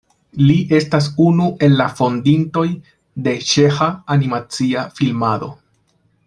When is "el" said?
1.67-1.75